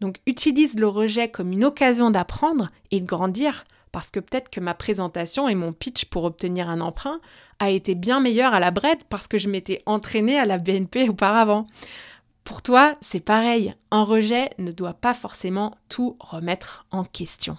Donc 0.00 0.22
utilise 0.26 0.78
le 0.78 0.88
rejet 0.88 1.28
comme 1.28 1.52
une 1.52 1.66
occasion 1.66 2.10
d'apprendre 2.10 2.70
et 2.90 2.98
de 2.98 3.04
grandir 3.04 3.64
parce 3.92 4.10
que 4.10 4.20
peut-être 4.20 4.48
que 4.48 4.60
ma 4.60 4.72
présentation 4.72 5.48
et 5.48 5.54
mon 5.54 5.74
pitch 5.74 6.06
pour 6.06 6.24
obtenir 6.24 6.70
un 6.70 6.80
emprunt 6.80 7.20
a 7.58 7.68
été 7.68 7.94
bien 7.94 8.20
meilleur 8.20 8.54
à 8.54 8.60
la 8.60 8.70
Bred 8.70 9.04
parce 9.10 9.26
que 9.26 9.36
je 9.36 9.50
m'étais 9.50 9.82
entraînée 9.84 10.38
à 10.38 10.46
la 10.46 10.56
BNP 10.56 11.10
auparavant. 11.10 11.66
Pour 12.44 12.62
toi, 12.62 12.96
c'est 13.02 13.20
pareil, 13.20 13.74
un 13.90 14.02
rejet 14.02 14.48
ne 14.56 14.72
doit 14.72 14.94
pas 14.94 15.12
forcément 15.12 15.76
tout 15.90 16.16
remettre 16.20 16.86
en 16.90 17.04
question. 17.04 17.58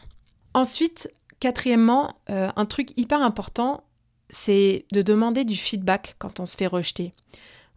Ensuite, 0.56 1.13
quatrièmement, 1.39 2.15
euh, 2.32 2.50
un 2.56 2.65
truc 2.65 2.98
hyper 2.98 3.22
important, 3.22 3.84
c'est 4.32 4.86
de 4.92 5.02
demander 5.02 5.44
du 5.44 5.56
feedback 5.56 6.16
quand 6.18 6.40
on 6.40 6.46
se 6.46 6.58
fait 6.58 6.68
rejeter. 6.68 7.14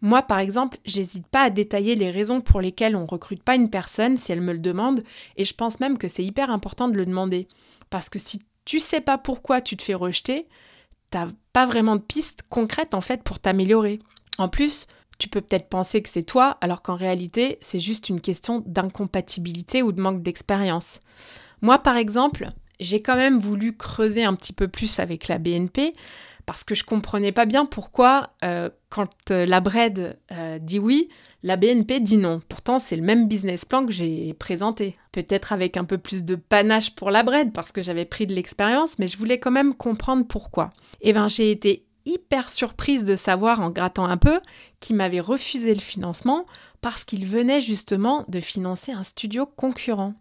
Moi, 0.00 0.22
par 0.22 0.38
exemple, 0.38 0.78
j'hésite 0.84 1.26
pas 1.26 1.42
à 1.42 1.50
détailler 1.50 1.94
les 1.94 2.10
raisons 2.10 2.40
pour 2.40 2.60
lesquelles 2.60 2.96
on 2.96 3.06
recrute 3.06 3.42
pas 3.42 3.54
une 3.54 3.70
personne 3.70 4.16
si 4.16 4.32
elle 4.32 4.40
me 4.40 4.52
le 4.52 4.58
demande, 4.58 5.02
et 5.36 5.44
je 5.44 5.54
pense 5.54 5.80
même 5.80 5.98
que 5.98 6.08
c'est 6.08 6.24
hyper 6.24 6.50
important 6.50 6.88
de 6.88 6.96
le 6.96 7.06
demander. 7.06 7.48
Parce 7.90 8.08
que 8.08 8.18
si 8.18 8.40
tu 8.64 8.80
sais 8.80 9.00
pas 9.00 9.18
pourquoi 9.18 9.60
tu 9.60 9.76
te 9.76 9.82
fais 9.82 9.94
rejeter, 9.94 10.46
t'as 11.10 11.28
pas 11.52 11.66
vraiment 11.66 11.96
de 11.96 12.02
piste 12.02 12.42
concrète 12.48 12.94
en 12.94 13.00
fait 13.00 13.22
pour 13.22 13.38
t'améliorer. 13.38 14.00
En 14.38 14.48
plus, 14.48 14.86
tu 15.18 15.28
peux 15.28 15.40
peut-être 15.40 15.68
penser 15.68 16.02
que 16.02 16.08
c'est 16.08 16.22
toi, 16.22 16.58
alors 16.60 16.82
qu'en 16.82 16.96
réalité, 16.96 17.58
c'est 17.60 17.80
juste 17.80 18.08
une 18.08 18.20
question 18.20 18.62
d'incompatibilité 18.66 19.82
ou 19.82 19.92
de 19.92 20.00
manque 20.00 20.22
d'expérience. 20.22 21.00
Moi, 21.62 21.78
par 21.78 21.96
exemple, 21.96 22.50
j'ai 22.80 23.00
quand 23.00 23.16
même 23.16 23.38
voulu 23.38 23.76
creuser 23.76 24.24
un 24.24 24.34
petit 24.34 24.52
peu 24.52 24.68
plus 24.68 24.98
avec 24.98 25.28
la 25.28 25.38
BNP 25.38 25.94
parce 26.46 26.64
que 26.64 26.74
je 26.74 26.84
comprenais 26.84 27.32
pas 27.32 27.46
bien 27.46 27.64
pourquoi, 27.66 28.30
euh, 28.44 28.70
quand 28.90 29.10
euh, 29.30 29.46
la 29.46 29.60
Bred 29.60 30.18
euh, 30.32 30.58
dit 30.58 30.78
oui, 30.78 31.08
la 31.42 31.56
BNP 31.56 32.00
dit 32.00 32.16
non. 32.16 32.40
Pourtant, 32.48 32.78
c'est 32.78 32.96
le 32.96 33.02
même 33.02 33.28
business 33.28 33.64
plan 33.64 33.84
que 33.84 33.92
j'ai 33.92 34.32
présenté. 34.34 34.96
Peut-être 35.12 35.52
avec 35.52 35.76
un 35.76 35.84
peu 35.84 35.98
plus 35.98 36.24
de 36.24 36.36
panache 36.36 36.94
pour 36.94 37.10
la 37.10 37.22
Bred, 37.22 37.52
parce 37.52 37.72
que 37.72 37.82
j'avais 37.82 38.04
pris 38.04 38.26
de 38.26 38.34
l'expérience, 38.34 38.98
mais 38.98 39.08
je 39.08 39.18
voulais 39.18 39.38
quand 39.38 39.50
même 39.50 39.74
comprendre 39.74 40.26
pourquoi. 40.26 40.72
Et 41.00 41.10
eh 41.10 41.12
bien, 41.12 41.28
j'ai 41.28 41.50
été 41.50 41.84
hyper 42.06 42.50
surprise 42.50 43.04
de 43.04 43.16
savoir, 43.16 43.60
en 43.60 43.70
grattant 43.70 44.06
un 44.06 44.16
peu, 44.16 44.40
qu'il 44.80 44.96
m'avait 44.96 45.20
refusé 45.20 45.74
le 45.74 45.80
financement 45.80 46.46
parce 46.80 47.04
qu'il 47.04 47.26
venait 47.26 47.62
justement 47.62 48.24
de 48.28 48.40
financer 48.40 48.92
un 48.92 49.02
studio 49.02 49.46
concurrent. 49.46 50.14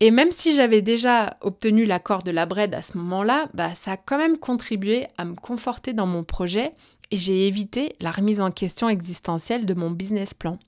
Et 0.00 0.10
même 0.10 0.30
si 0.30 0.54
j'avais 0.54 0.82
déjà 0.82 1.36
obtenu 1.40 1.84
l'accord 1.84 2.22
de 2.22 2.30
la 2.30 2.46
Bred 2.46 2.72
à 2.74 2.82
ce 2.82 2.96
moment-là, 2.98 3.48
bah, 3.54 3.74
ça 3.74 3.92
a 3.92 3.96
quand 3.96 4.18
même 4.18 4.38
contribué 4.38 5.06
à 5.16 5.24
me 5.24 5.34
conforter 5.34 5.92
dans 5.92 6.06
mon 6.06 6.22
projet 6.22 6.72
et 7.10 7.18
j'ai 7.18 7.46
évité 7.46 7.94
la 8.00 8.10
remise 8.10 8.40
en 8.40 8.50
question 8.50 8.88
existentielle 8.88 9.66
de 9.66 9.74
mon 9.74 9.90
business 9.90 10.34
plan. 10.34 10.58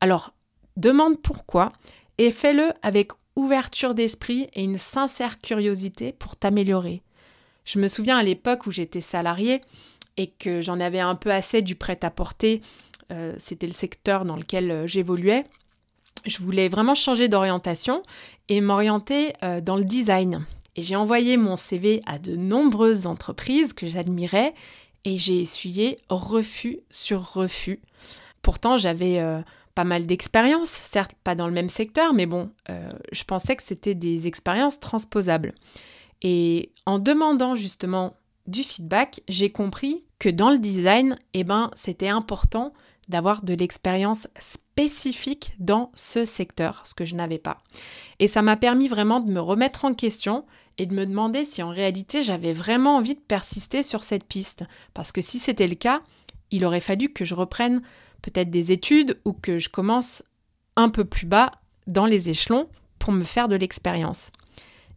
Alors, 0.00 0.34
demande 0.76 1.20
pourquoi 1.22 1.72
et 2.18 2.30
fais-le 2.30 2.72
avec 2.82 3.12
ouverture 3.36 3.94
d'esprit 3.94 4.48
et 4.54 4.64
une 4.64 4.78
sincère 4.78 5.38
curiosité 5.38 6.12
pour 6.12 6.36
t'améliorer. 6.36 7.02
Je 7.64 7.78
me 7.78 7.88
souviens 7.88 8.18
à 8.18 8.22
l'époque 8.22 8.66
où 8.66 8.72
j'étais 8.72 9.00
salariée 9.00 9.60
et 10.16 10.28
que 10.28 10.60
j'en 10.60 10.80
avais 10.80 11.00
un 11.00 11.14
peu 11.14 11.30
assez 11.32 11.62
du 11.62 11.74
prêt-à-porter 11.74 12.60
euh, 13.12 13.34
c'était 13.38 13.66
le 13.66 13.72
secteur 13.72 14.24
dans 14.24 14.36
lequel 14.36 14.70
euh, 14.70 14.86
j'évoluais, 14.86 15.44
je 16.24 16.38
voulais 16.38 16.68
vraiment 16.68 16.94
changer 16.94 17.28
d'orientation 17.28 18.02
et 18.48 18.60
m'orienter 18.60 19.32
dans 19.62 19.76
le 19.76 19.84
design. 19.84 20.44
Et 20.76 20.82
j'ai 20.82 20.96
envoyé 20.96 21.36
mon 21.36 21.56
CV 21.56 22.02
à 22.06 22.18
de 22.18 22.34
nombreuses 22.36 23.06
entreprises 23.06 23.72
que 23.72 23.86
j'admirais 23.86 24.54
et 25.04 25.18
j'ai 25.18 25.40
essuyé 25.40 25.98
refus 26.08 26.80
sur 26.90 27.34
refus. 27.34 27.80
Pourtant, 28.42 28.78
j'avais 28.78 29.22
pas 29.74 29.84
mal 29.84 30.06
d'expériences, 30.06 30.70
certes 30.70 31.14
pas 31.24 31.34
dans 31.34 31.46
le 31.46 31.52
même 31.52 31.68
secteur, 31.68 32.14
mais 32.14 32.26
bon, 32.26 32.50
je 33.12 33.24
pensais 33.24 33.56
que 33.56 33.62
c'était 33.62 33.94
des 33.94 34.26
expériences 34.26 34.80
transposables. 34.80 35.54
Et 36.22 36.72
en 36.86 36.98
demandant 36.98 37.54
justement 37.54 38.16
du 38.46 38.62
feedback, 38.62 39.20
j'ai 39.28 39.50
compris 39.50 40.04
que 40.18 40.28
dans 40.28 40.50
le 40.50 40.58
design, 40.58 41.18
eh 41.34 41.44
ben, 41.44 41.70
c'était 41.74 42.08
important 42.08 42.72
d'avoir 43.08 43.42
de 43.42 43.54
l'expérience 43.54 44.26
spécifique 44.74 45.52
dans 45.60 45.92
ce 45.94 46.24
secteur, 46.24 46.82
ce 46.84 46.94
que 46.94 47.04
je 47.04 47.14
n'avais 47.14 47.38
pas. 47.38 47.62
Et 48.18 48.26
ça 48.26 48.42
m'a 48.42 48.56
permis 48.56 48.88
vraiment 48.88 49.20
de 49.20 49.30
me 49.30 49.38
remettre 49.38 49.84
en 49.84 49.94
question 49.94 50.44
et 50.78 50.86
de 50.86 50.94
me 50.94 51.06
demander 51.06 51.44
si 51.44 51.62
en 51.62 51.68
réalité 51.68 52.24
j'avais 52.24 52.52
vraiment 52.52 52.96
envie 52.96 53.14
de 53.14 53.20
persister 53.20 53.84
sur 53.84 54.02
cette 54.02 54.24
piste. 54.24 54.64
Parce 54.92 55.12
que 55.12 55.20
si 55.20 55.38
c'était 55.38 55.68
le 55.68 55.76
cas, 55.76 56.02
il 56.50 56.64
aurait 56.64 56.80
fallu 56.80 57.12
que 57.12 57.24
je 57.24 57.36
reprenne 57.36 57.82
peut-être 58.20 58.50
des 58.50 58.72
études 58.72 59.20
ou 59.24 59.32
que 59.32 59.60
je 59.60 59.68
commence 59.68 60.24
un 60.74 60.88
peu 60.88 61.04
plus 61.04 61.26
bas 61.26 61.52
dans 61.86 62.06
les 62.06 62.28
échelons 62.28 62.68
pour 62.98 63.12
me 63.12 63.22
faire 63.22 63.46
de 63.46 63.54
l'expérience. 63.54 64.32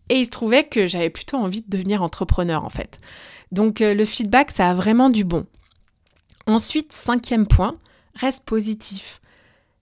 Et 0.10 0.16
il 0.16 0.26
se 0.26 0.32
trouvait 0.32 0.64
que 0.64 0.88
j'avais 0.88 1.12
plutôt 1.12 1.38
envie 1.38 1.62
de 1.62 1.70
devenir 1.70 2.02
entrepreneur 2.02 2.66
en 2.66 2.70
fait. 2.70 3.00
Donc 3.52 3.82
euh, 3.82 3.94
le 3.94 4.06
feedback, 4.06 4.50
ça 4.50 4.72
a 4.72 4.74
vraiment 4.74 5.12
du 5.12 5.24
bon. 5.24 5.46
Ensuite, 6.48 6.94
cinquième 6.94 7.46
point, 7.46 7.78
reste 8.16 8.44
positif. 8.44 9.22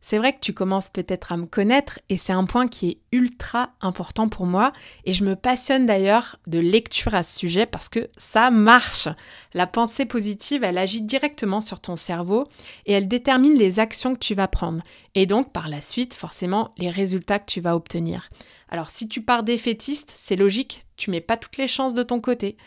C'est 0.07 0.19
vrai 0.19 0.33
que 0.33 0.39
tu 0.39 0.53
commences 0.53 0.91
peut-être 0.91 1.31
à 1.31 1.37
me 1.37 1.47
connaître 1.47 1.99
et 2.09 2.17
c'est 2.17 2.31
un 2.31 2.45
point 2.45 2.67
qui 2.67 2.89
est 2.89 2.99
ultra 3.11 3.71
important 3.81 4.29
pour 4.29 4.45
moi 4.45 4.71
et 5.03 5.13
je 5.13 5.23
me 5.23 5.35
passionne 5.35 5.87
d'ailleurs 5.87 6.37
de 6.45 6.59
lecture 6.59 7.15
à 7.15 7.23
ce 7.23 7.39
sujet 7.39 7.65
parce 7.65 7.89
que 7.89 8.07
ça 8.15 8.51
marche. 8.51 9.07
La 9.55 9.65
pensée 9.65 10.05
positive, 10.05 10.63
elle 10.63 10.77
agit 10.77 11.01
directement 11.01 11.59
sur 11.59 11.79
ton 11.79 11.95
cerveau 11.95 12.47
et 12.85 12.93
elle 12.93 13.07
détermine 13.07 13.57
les 13.57 13.79
actions 13.79 14.13
que 14.13 14.19
tu 14.19 14.35
vas 14.35 14.47
prendre 14.47 14.83
et 15.15 15.25
donc 15.25 15.51
par 15.51 15.69
la 15.69 15.81
suite 15.81 16.13
forcément 16.13 16.75
les 16.77 16.91
résultats 16.91 17.39
que 17.39 17.51
tu 17.51 17.59
vas 17.59 17.75
obtenir. 17.75 18.29
Alors 18.69 18.91
si 18.91 19.07
tu 19.07 19.23
pars 19.23 19.41
défaitiste, 19.41 20.13
c'est 20.15 20.35
logique, 20.35 20.85
tu 20.97 21.09
mets 21.09 21.19
pas 21.19 21.35
toutes 21.35 21.57
les 21.57 21.67
chances 21.67 21.95
de 21.95 22.03
ton 22.03 22.21
côté. 22.21 22.57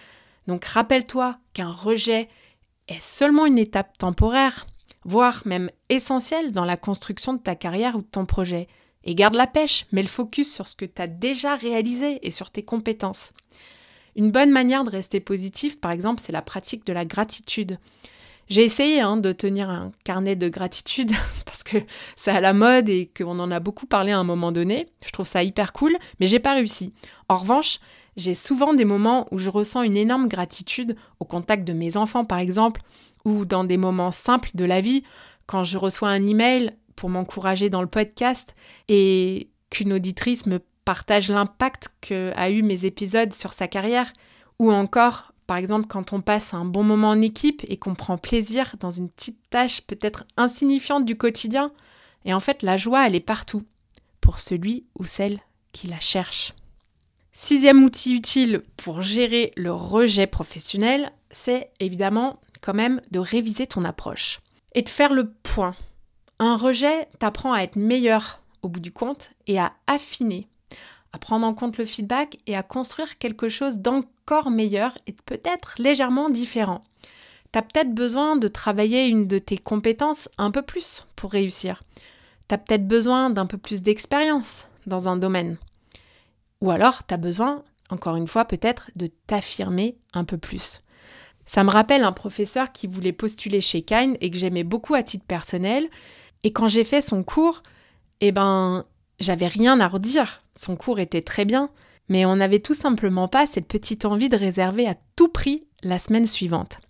Donc 0.48 0.64
rappelle-toi 0.64 1.38
qu'un 1.54 1.70
rejet 1.70 2.28
est 2.88 3.00
seulement 3.00 3.46
une 3.46 3.58
étape 3.58 3.96
temporaire, 3.96 4.66
voire 5.08 5.40
même 5.46 5.70
essentielle 5.88 6.52
dans 6.52 6.66
la 6.66 6.76
construction 6.76 7.32
de 7.32 7.38
ta 7.38 7.54
carrière 7.54 7.96
ou 7.96 8.02
de 8.02 8.06
ton 8.06 8.26
projet. 8.26 8.68
Et 9.04 9.14
garde 9.14 9.36
la 9.36 9.46
pêche, 9.46 9.86
mets 9.90 10.02
le 10.02 10.08
focus 10.08 10.52
sur 10.52 10.68
ce 10.68 10.74
que 10.74 10.84
tu 10.84 11.00
as 11.00 11.06
déjà 11.06 11.56
réalisé 11.56 12.18
et 12.26 12.30
sur 12.30 12.50
tes 12.50 12.62
compétences. 12.62 13.32
Une 14.16 14.30
bonne 14.30 14.50
manière 14.50 14.84
de 14.84 14.90
rester 14.90 15.20
positif, 15.20 15.80
par 15.80 15.92
exemple, 15.92 16.20
c'est 16.22 16.32
la 16.32 16.42
pratique 16.42 16.84
de 16.84 16.92
la 16.92 17.06
gratitude. 17.06 17.78
J'ai 18.50 18.64
essayé 18.64 19.00
hein, 19.00 19.16
de 19.16 19.32
tenir 19.32 19.70
un 19.70 19.92
carnet 20.04 20.36
de 20.36 20.48
gratitude 20.50 21.12
parce 21.46 21.62
que 21.62 21.78
c'est 22.16 22.30
à 22.30 22.40
la 22.40 22.52
mode 22.52 22.90
et 22.90 23.10
qu'on 23.16 23.38
en 23.38 23.50
a 23.50 23.60
beaucoup 23.60 23.86
parlé 23.86 24.12
à 24.12 24.18
un 24.18 24.24
moment 24.24 24.52
donné. 24.52 24.88
Je 25.06 25.10
trouve 25.10 25.26
ça 25.26 25.42
hyper 25.42 25.72
cool, 25.72 25.96
mais 26.20 26.26
j'ai 26.26 26.38
pas 26.38 26.54
réussi. 26.54 26.92
En 27.30 27.38
revanche, 27.38 27.78
j'ai 28.16 28.34
souvent 28.34 28.74
des 28.74 28.84
moments 28.84 29.26
où 29.30 29.38
je 29.38 29.48
ressens 29.48 29.82
une 29.82 29.96
énorme 29.96 30.28
gratitude 30.28 30.96
au 31.20 31.24
contact 31.24 31.64
de 31.64 31.72
mes 31.72 31.96
enfants 31.96 32.24
par 32.26 32.38
exemple, 32.38 32.82
ou 33.24 33.44
dans 33.44 33.64
des 33.64 33.76
moments 33.76 34.12
simples 34.12 34.50
de 34.54 34.64
la 34.64 34.80
vie, 34.80 35.02
quand 35.46 35.64
je 35.64 35.78
reçois 35.78 36.10
un 36.10 36.26
email 36.26 36.72
pour 36.96 37.08
m'encourager 37.08 37.70
dans 37.70 37.82
le 37.82 37.88
podcast 37.88 38.54
et 38.88 39.48
qu'une 39.70 39.92
auditrice 39.92 40.46
me 40.46 40.60
partage 40.84 41.30
l'impact 41.30 41.88
que 42.00 42.32
a 42.34 42.50
eu 42.50 42.62
mes 42.62 42.84
épisodes 42.84 43.32
sur 43.32 43.52
sa 43.52 43.68
carrière, 43.68 44.12
ou 44.58 44.72
encore 44.72 45.32
par 45.46 45.56
exemple 45.56 45.86
quand 45.86 46.12
on 46.12 46.20
passe 46.20 46.54
un 46.54 46.64
bon 46.64 46.82
moment 46.82 47.10
en 47.10 47.22
équipe 47.22 47.64
et 47.68 47.76
qu'on 47.76 47.94
prend 47.94 48.18
plaisir 48.18 48.74
dans 48.80 48.90
une 48.90 49.08
petite 49.08 49.38
tâche 49.50 49.82
peut-être 49.82 50.24
insignifiante 50.36 51.04
du 51.04 51.16
quotidien. 51.16 51.72
Et 52.24 52.34
en 52.34 52.40
fait, 52.40 52.62
la 52.62 52.76
joie, 52.76 53.06
elle 53.06 53.14
est 53.14 53.20
partout, 53.20 53.62
pour 54.20 54.38
celui 54.38 54.84
ou 54.98 55.04
celle 55.04 55.40
qui 55.72 55.86
la 55.86 56.00
cherche. 56.00 56.52
Sixième 57.32 57.84
outil 57.84 58.14
utile 58.14 58.62
pour 58.76 59.00
gérer 59.00 59.52
le 59.56 59.72
rejet 59.72 60.26
professionnel, 60.26 61.12
c'est 61.30 61.70
évidemment 61.80 62.40
quand 62.60 62.74
même 62.74 63.00
de 63.10 63.18
réviser 63.18 63.66
ton 63.66 63.84
approche 63.84 64.40
et 64.74 64.82
de 64.82 64.88
faire 64.88 65.12
le 65.12 65.32
point. 65.42 65.74
Un 66.38 66.56
rejet 66.56 67.08
t'apprend 67.18 67.52
à 67.52 67.62
être 67.62 67.76
meilleur 67.76 68.40
au 68.62 68.68
bout 68.68 68.80
du 68.80 68.92
compte 68.92 69.30
et 69.46 69.58
à 69.58 69.72
affiner, 69.86 70.48
à 71.12 71.18
prendre 71.18 71.46
en 71.46 71.54
compte 71.54 71.78
le 71.78 71.84
feedback 71.84 72.38
et 72.46 72.56
à 72.56 72.62
construire 72.62 73.18
quelque 73.18 73.48
chose 73.48 73.78
d'encore 73.78 74.50
meilleur 74.50 74.96
et 75.06 75.12
peut-être 75.12 75.74
légèrement 75.78 76.30
différent. 76.30 76.84
Tu 77.52 77.58
as 77.58 77.62
peut-être 77.62 77.94
besoin 77.94 78.36
de 78.36 78.48
travailler 78.48 79.06
une 79.06 79.26
de 79.26 79.38
tes 79.38 79.58
compétences 79.58 80.28
un 80.36 80.50
peu 80.50 80.62
plus 80.62 81.06
pour 81.16 81.32
réussir. 81.32 81.82
Tu 82.48 82.54
as 82.54 82.58
peut-être 82.58 82.86
besoin 82.86 83.30
d'un 83.30 83.46
peu 83.46 83.58
plus 83.58 83.82
d'expérience 83.82 84.66
dans 84.86 85.08
un 85.08 85.16
domaine. 85.16 85.56
Ou 86.60 86.70
alors, 86.70 87.06
tu 87.06 87.14
as 87.14 87.18
besoin, 87.18 87.62
encore 87.90 88.16
une 88.16 88.26
fois, 88.26 88.44
peut-être 88.44 88.90
de 88.96 89.06
t'affirmer 89.26 89.96
un 90.12 90.24
peu 90.24 90.38
plus. 90.38 90.82
Ça 91.48 91.64
me 91.64 91.70
rappelle 91.70 92.04
un 92.04 92.12
professeur 92.12 92.72
qui 92.72 92.86
voulait 92.86 93.10
postuler 93.10 93.62
chez 93.62 93.80
Kine 93.80 94.18
et 94.20 94.30
que 94.30 94.36
j'aimais 94.36 94.64
beaucoup 94.64 94.94
à 94.94 95.02
titre 95.02 95.24
personnel. 95.24 95.88
Et 96.42 96.52
quand 96.52 96.68
j'ai 96.68 96.84
fait 96.84 97.00
son 97.00 97.22
cours, 97.22 97.62
eh 98.20 98.32
ben, 98.32 98.84
j'avais 99.18 99.46
rien 99.46 99.80
à 99.80 99.88
redire. 99.88 100.42
Son 100.54 100.76
cours 100.76 101.00
était 101.00 101.22
très 101.22 101.46
bien, 101.46 101.70
mais 102.10 102.26
on 102.26 102.36
n'avait 102.36 102.58
tout 102.58 102.74
simplement 102.74 103.28
pas 103.28 103.46
cette 103.46 103.66
petite 103.66 104.04
envie 104.04 104.28
de 104.28 104.36
réserver 104.36 104.86
à 104.86 104.96
tout 105.16 105.28
prix 105.28 105.64
la 105.82 105.98
semaine 105.98 106.26
suivante. 106.26 106.80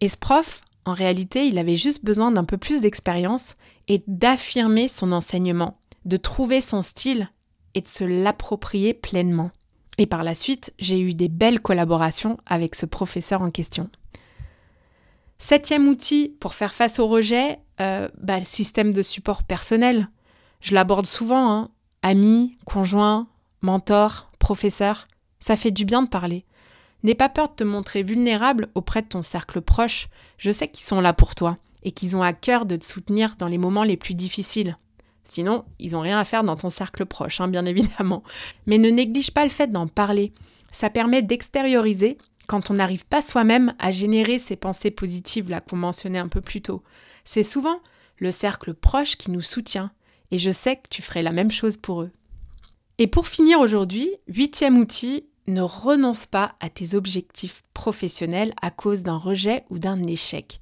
Et 0.00 0.08
ce 0.08 0.16
prof, 0.16 0.62
en 0.86 0.94
réalité, 0.94 1.46
il 1.46 1.58
avait 1.58 1.76
juste 1.76 2.02
besoin 2.02 2.32
d'un 2.32 2.44
peu 2.44 2.56
plus 2.56 2.80
d'expérience 2.80 3.56
et 3.88 4.02
d'affirmer 4.06 4.88
son 4.88 5.12
enseignement, 5.12 5.78
de 6.06 6.16
trouver 6.16 6.62
son 6.62 6.80
style 6.80 7.28
et 7.74 7.82
de 7.82 7.88
se 7.88 8.04
l'approprier 8.04 8.94
pleinement. 8.94 9.50
Et 9.98 10.06
par 10.06 10.22
la 10.22 10.34
suite, 10.34 10.72
j'ai 10.78 11.00
eu 11.00 11.14
des 11.14 11.28
belles 11.28 11.60
collaborations 11.60 12.38
avec 12.46 12.74
ce 12.74 12.86
professeur 12.86 13.42
en 13.42 13.50
question. 13.50 13.90
Septième 15.38 15.88
outil 15.88 16.36
pour 16.40 16.54
faire 16.54 16.72
face 16.72 16.98
au 16.98 17.06
rejet, 17.06 17.58
euh, 17.80 18.08
bah, 18.18 18.38
le 18.38 18.44
système 18.44 18.92
de 18.92 19.02
support 19.02 19.42
personnel. 19.42 20.08
Je 20.60 20.74
l'aborde 20.74 21.06
souvent, 21.06 21.50
hein. 21.50 21.70
amis, 22.02 22.56
conjoints, 22.64 23.26
mentors, 23.60 24.30
professeurs. 24.38 25.08
Ça 25.40 25.56
fait 25.56 25.72
du 25.72 25.84
bien 25.84 26.02
de 26.02 26.08
parler. 26.08 26.44
N'aie 27.02 27.16
pas 27.16 27.28
peur 27.28 27.48
de 27.48 27.54
te 27.54 27.64
montrer 27.64 28.04
vulnérable 28.04 28.68
auprès 28.74 29.02
de 29.02 29.08
ton 29.08 29.22
cercle 29.22 29.60
proche. 29.60 30.08
Je 30.38 30.52
sais 30.52 30.68
qu'ils 30.68 30.84
sont 30.84 31.00
là 31.00 31.12
pour 31.12 31.34
toi 31.34 31.58
et 31.82 31.90
qu'ils 31.90 32.14
ont 32.14 32.22
à 32.22 32.32
cœur 32.32 32.64
de 32.64 32.76
te 32.76 32.84
soutenir 32.84 33.34
dans 33.36 33.48
les 33.48 33.58
moments 33.58 33.82
les 33.82 33.96
plus 33.96 34.14
difficiles. 34.14 34.78
Sinon, 35.24 35.64
ils 35.78 35.92
n'ont 35.92 36.00
rien 36.00 36.18
à 36.18 36.24
faire 36.24 36.44
dans 36.44 36.56
ton 36.56 36.70
cercle 36.70 37.06
proche, 37.06 37.40
hein, 37.40 37.48
bien 37.48 37.64
évidemment. 37.66 38.22
Mais 38.66 38.78
ne 38.78 38.90
néglige 38.90 39.30
pas 39.30 39.44
le 39.44 39.50
fait 39.50 39.70
d'en 39.70 39.86
parler. 39.86 40.32
Ça 40.72 40.90
permet 40.90 41.22
d'extérioriser 41.22 42.18
quand 42.46 42.70
on 42.70 42.74
n'arrive 42.74 43.06
pas 43.06 43.22
soi-même 43.22 43.74
à 43.78 43.90
générer 43.90 44.38
ces 44.38 44.56
pensées 44.56 44.90
positives 44.90 45.48
là 45.48 45.60
qu'on 45.60 45.76
mentionnait 45.76 46.18
un 46.18 46.28
peu 46.28 46.40
plus 46.40 46.62
tôt. 46.62 46.82
C'est 47.24 47.44
souvent 47.44 47.80
le 48.18 48.30
cercle 48.30 48.74
proche 48.74 49.16
qui 49.16 49.30
nous 49.30 49.40
soutient. 49.40 49.92
Et 50.30 50.38
je 50.38 50.50
sais 50.50 50.76
que 50.76 50.88
tu 50.88 51.02
ferais 51.02 51.22
la 51.22 51.32
même 51.32 51.50
chose 51.50 51.76
pour 51.76 52.02
eux. 52.02 52.10
Et 52.98 53.06
pour 53.06 53.28
finir 53.28 53.60
aujourd'hui, 53.60 54.10
huitième 54.28 54.78
outil, 54.78 55.26
ne 55.46 55.60
renonce 55.60 56.26
pas 56.26 56.54
à 56.60 56.70
tes 56.70 56.94
objectifs 56.94 57.62
professionnels 57.74 58.54
à 58.62 58.70
cause 58.70 59.02
d'un 59.02 59.16
rejet 59.16 59.64
ou 59.70 59.78
d'un 59.78 60.02
échec. 60.04 60.60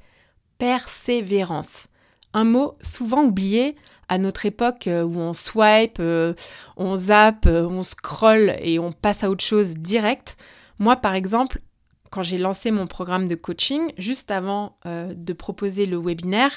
Persévérance. 0.58 1.86
Un 2.32 2.44
mot 2.44 2.76
souvent 2.80 3.24
oublié 3.24 3.76
à 4.10 4.18
notre 4.18 4.44
époque 4.44 4.88
euh, 4.88 5.04
où 5.04 5.16
on 5.18 5.32
swipe, 5.32 5.98
euh, 6.00 6.34
on 6.76 6.96
zappe, 6.96 7.46
euh, 7.46 7.66
on 7.66 7.84
scrolle 7.84 8.56
et 8.60 8.80
on 8.80 8.90
passe 8.90 9.22
à 9.22 9.30
autre 9.30 9.44
chose 9.44 9.74
direct. 9.76 10.36
Moi, 10.80 10.96
par 10.96 11.14
exemple, 11.14 11.62
quand 12.10 12.22
j'ai 12.22 12.36
lancé 12.36 12.72
mon 12.72 12.88
programme 12.88 13.28
de 13.28 13.36
coaching, 13.36 13.92
juste 13.96 14.32
avant 14.32 14.76
de 14.84 15.32
proposer 15.32 15.86
le 15.86 15.96
webinaire, 15.96 16.50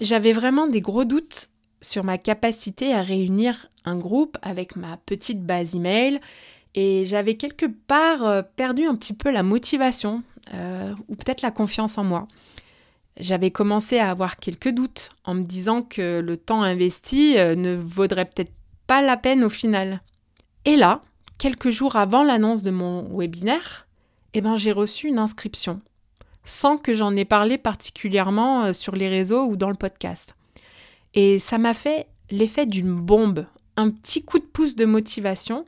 j'avais 0.00 0.32
vraiment 0.32 0.66
des 0.66 0.80
gros 0.80 1.04
doutes 1.04 1.50
sur 1.82 2.04
ma 2.04 2.16
capacité 2.16 2.94
à 2.94 3.02
réunir 3.02 3.66
un 3.84 3.96
groupe 3.96 4.38
avec 4.40 4.76
ma 4.76 4.96
petite 4.96 5.44
base 5.44 5.74
email 5.74 6.20
et 6.74 7.04
j'avais 7.04 7.34
quelque 7.34 7.66
part 7.66 8.44
perdu 8.56 8.86
un 8.86 8.94
petit 8.94 9.12
peu 9.12 9.30
la 9.30 9.42
motivation 9.42 10.22
ou 10.54 11.16
peut-être 11.16 11.42
la 11.42 11.50
confiance 11.50 11.98
en 11.98 12.04
moi 12.04 12.26
j'avais 13.20 13.50
commencé 13.50 13.98
à 13.98 14.10
avoir 14.10 14.36
quelques 14.36 14.70
doutes 14.70 15.10
en 15.24 15.34
me 15.34 15.42
disant 15.42 15.82
que 15.82 16.20
le 16.20 16.36
temps 16.36 16.62
investi 16.62 17.38
euh, 17.38 17.54
ne 17.54 17.74
vaudrait 17.74 18.26
peut-être 18.26 18.52
pas 18.86 19.02
la 19.02 19.16
peine 19.16 19.44
au 19.44 19.48
final. 19.48 20.02
Et 20.64 20.76
là, 20.76 21.02
quelques 21.38 21.70
jours 21.70 21.96
avant 21.96 22.22
l'annonce 22.22 22.62
de 22.62 22.70
mon 22.70 23.08
webinaire, 23.16 23.86
eh 24.34 24.40
ben, 24.40 24.56
j'ai 24.56 24.72
reçu 24.72 25.08
une 25.08 25.18
inscription. 25.18 25.80
sans 26.44 26.78
que 26.78 26.94
j'en 26.94 27.14
ai 27.14 27.26
parlé 27.26 27.58
particulièrement 27.58 28.64
euh, 28.64 28.72
sur 28.72 28.96
les 28.96 29.08
réseaux 29.08 29.44
ou 29.44 29.56
dans 29.56 29.68
le 29.68 29.74
podcast. 29.74 30.34
Et 31.12 31.38
ça 31.40 31.58
m'a 31.58 31.74
fait 31.74 32.06
l'effet 32.30 32.64
d'une 32.64 32.94
bombe, 32.94 33.46
un 33.76 33.90
petit 33.90 34.24
coup 34.24 34.38
de 34.38 34.44
pouce 34.44 34.74
de 34.74 34.86
motivation. 34.86 35.66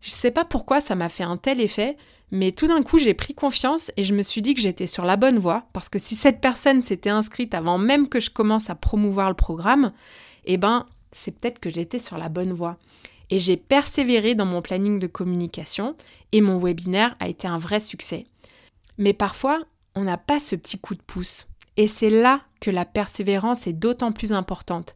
Je 0.00 0.12
ne 0.12 0.16
sais 0.16 0.30
pas 0.30 0.44
pourquoi 0.46 0.80
ça 0.80 0.94
m'a 0.94 1.10
fait 1.10 1.24
un 1.24 1.36
tel 1.36 1.60
effet, 1.60 1.98
mais 2.30 2.52
tout 2.52 2.66
d'un 2.66 2.82
coup 2.82 2.98
j'ai 2.98 3.14
pris 3.14 3.34
confiance 3.34 3.90
et 3.96 4.04
je 4.04 4.14
me 4.14 4.22
suis 4.22 4.42
dit 4.42 4.54
que 4.54 4.60
j'étais 4.60 4.86
sur 4.86 5.04
la 5.04 5.16
bonne 5.16 5.38
voie, 5.38 5.64
parce 5.72 5.88
que 5.88 5.98
si 5.98 6.16
cette 6.16 6.40
personne 6.40 6.82
s'était 6.82 7.10
inscrite 7.10 7.54
avant 7.54 7.78
même 7.78 8.08
que 8.08 8.20
je 8.20 8.30
commence 8.30 8.70
à 8.70 8.74
promouvoir 8.74 9.28
le 9.28 9.36
programme, 9.36 9.92
eh 10.44 10.56
ben 10.56 10.86
c'est 11.12 11.32
peut-être 11.32 11.60
que 11.60 11.70
j'étais 11.70 11.98
sur 11.98 12.18
la 12.18 12.28
bonne 12.28 12.52
voie. 12.52 12.76
Et 13.30 13.40
j'ai 13.40 13.56
persévéré 13.56 14.34
dans 14.34 14.46
mon 14.46 14.62
planning 14.62 14.98
de 14.98 15.06
communication 15.06 15.96
et 16.32 16.40
mon 16.40 16.58
webinaire 16.58 17.16
a 17.20 17.28
été 17.28 17.48
un 17.48 17.58
vrai 17.58 17.80
succès. 17.80 18.26
Mais 18.98 19.12
parfois, 19.12 19.60
on 19.94 20.02
n'a 20.02 20.18
pas 20.18 20.40
ce 20.40 20.54
petit 20.56 20.78
coup 20.78 20.94
de 20.94 21.02
pouce. 21.02 21.46
Et 21.76 21.88
c'est 21.88 22.10
là 22.10 22.42
que 22.60 22.70
la 22.70 22.84
persévérance 22.84 23.66
est 23.66 23.72
d'autant 23.72 24.12
plus 24.12 24.32
importante. 24.32 24.95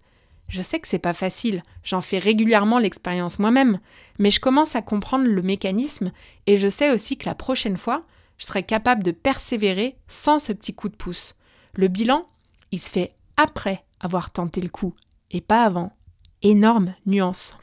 Je 0.50 0.62
sais 0.62 0.80
que 0.80 0.88
c'est 0.88 0.98
pas 0.98 1.14
facile, 1.14 1.62
j'en 1.84 2.00
fais 2.00 2.18
régulièrement 2.18 2.80
l'expérience 2.80 3.38
moi-même, 3.38 3.78
mais 4.18 4.32
je 4.32 4.40
commence 4.40 4.74
à 4.74 4.82
comprendre 4.82 5.26
le 5.26 5.42
mécanisme 5.42 6.10
et 6.48 6.56
je 6.56 6.68
sais 6.68 6.90
aussi 6.90 7.16
que 7.16 7.26
la 7.26 7.36
prochaine 7.36 7.76
fois, 7.76 8.04
je 8.36 8.46
serai 8.46 8.64
capable 8.64 9.04
de 9.04 9.12
persévérer 9.12 9.96
sans 10.08 10.40
ce 10.40 10.52
petit 10.52 10.74
coup 10.74 10.88
de 10.88 10.96
pouce. 10.96 11.36
Le 11.72 11.86
bilan, 11.86 12.26
il 12.72 12.80
se 12.80 12.90
fait 12.90 13.14
après 13.36 13.84
avoir 14.00 14.32
tenté 14.32 14.60
le 14.60 14.68
coup 14.68 14.92
et 15.30 15.40
pas 15.40 15.64
avant. 15.64 15.92
Énorme 16.42 16.94
nuance. 17.06 17.54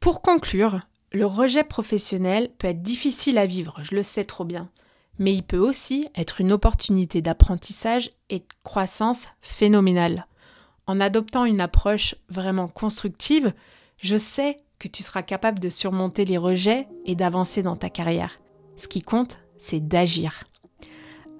Pour 0.00 0.20
conclure, 0.20 0.80
le 1.12 1.24
rejet 1.24 1.64
professionnel 1.64 2.50
peut 2.58 2.68
être 2.68 2.82
difficile 2.82 3.38
à 3.38 3.46
vivre, 3.46 3.78
je 3.82 3.94
le 3.94 4.02
sais 4.02 4.24
trop 4.26 4.44
bien, 4.44 4.68
mais 5.18 5.32
il 5.32 5.44
peut 5.44 5.56
aussi 5.56 6.08
être 6.14 6.42
une 6.42 6.52
opportunité 6.52 7.22
d'apprentissage 7.22 8.10
et 8.28 8.40
de 8.40 8.46
croissance 8.64 9.24
phénoménale. 9.40 10.26
En 10.88 11.00
adoptant 11.00 11.44
une 11.44 11.60
approche 11.60 12.14
vraiment 12.30 12.66
constructive, 12.66 13.52
je 13.98 14.16
sais 14.16 14.56
que 14.78 14.88
tu 14.88 15.02
seras 15.02 15.22
capable 15.22 15.58
de 15.58 15.68
surmonter 15.68 16.24
les 16.24 16.38
rejets 16.38 16.88
et 17.04 17.14
d'avancer 17.14 17.62
dans 17.62 17.76
ta 17.76 17.90
carrière. 17.90 18.40
Ce 18.78 18.88
qui 18.88 19.02
compte, 19.02 19.38
c'est 19.58 19.86
d'agir. 19.86 20.44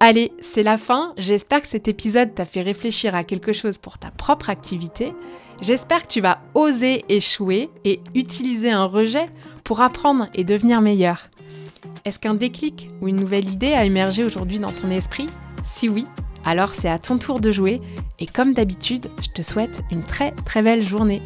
Allez, 0.01 0.33
c'est 0.43 0.63
la 0.63 0.77
fin. 0.77 1.15
J'espère 1.17 1.63
que 1.63 1.67
cet 1.67 1.89
épisode 1.89 2.35
t'a 2.35 2.45
fait 2.45 2.61
réfléchir 2.61 3.15
à 3.15 3.25
quelque 3.25 3.55
chose 3.55 3.79
pour 3.79 3.97
ta 3.97 4.11
propre 4.11 4.51
activité. 4.51 5.15
J'espère 5.63 6.03
que 6.03 6.13
tu 6.13 6.21
vas 6.21 6.41
oser 6.55 7.07
échouer 7.09 7.71
et 7.87 8.01
utiliser 8.15 8.71
un 8.71 8.85
rejet 8.85 9.31
pour 9.65 9.81
apprendre 9.81 10.29
et 10.35 10.45
devenir 10.45 10.83
meilleur. 10.83 11.31
Est-ce 12.05 12.19
qu'un 12.19 12.35
déclic 12.35 12.91
ou 13.01 13.09
une 13.09 13.17
nouvelle 13.17 13.49
idée 13.49 13.73
a 13.73 13.87
émergé 13.87 14.25
aujourd'hui 14.25 14.59
dans 14.59 14.73
ton 14.73 14.91
esprit? 14.91 15.27
Si 15.65 15.89
oui, 15.89 16.07
alors 16.49 16.75
c'est 16.75 16.89
à 16.89 16.99
ton 16.99 17.19
tour 17.19 17.41
de 17.41 17.53
jouer 17.53 17.83
et 18.19 18.25
comme 18.25 18.55
d'habitude, 18.55 19.11
je 19.21 19.29
te 19.29 19.43
souhaite 19.43 19.83
une 19.91 20.03
très 20.03 20.33
très 20.47 20.63
belle 20.63 20.83
journée. 20.83 21.21